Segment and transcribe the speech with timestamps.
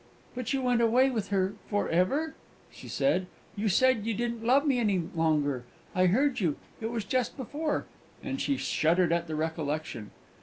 [0.33, 2.33] "But you went away with her for ever?"
[2.71, 3.27] she said.
[3.55, 5.63] "You said you didn't love me any longer.
[5.93, 6.57] I heard you...
[6.81, 7.85] it was just before"
[8.23, 10.09] and she shuddered at the recollection.